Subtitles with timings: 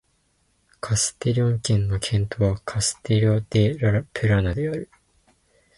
[0.79, 4.89] カステリョン県の県都はカステリョン・デ・ラ・プラナである